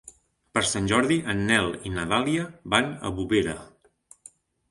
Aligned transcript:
Per 0.57 0.61
Sant 0.67 0.87
Jordi 0.91 1.17
en 1.33 1.43
Nel 1.49 1.67
i 1.89 1.91
na 1.97 2.05
Dàlia 2.13 2.47
van 2.75 2.89
a 3.09 3.11
Bovera. 3.19 3.57